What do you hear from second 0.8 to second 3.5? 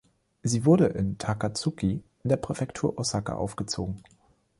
in Takatsuki in der Präfektur Osaka